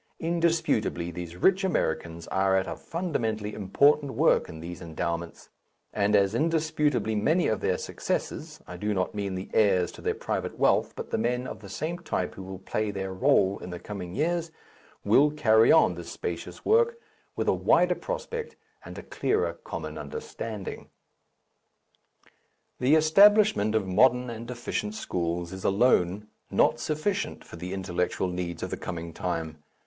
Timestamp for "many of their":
7.13-7.77